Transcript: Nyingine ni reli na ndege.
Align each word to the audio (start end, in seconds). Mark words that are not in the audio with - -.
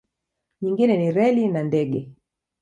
Nyingine 0.61 0.97
ni 0.97 1.09
reli 1.17 1.43
na 1.47 1.61
ndege. 1.63 2.01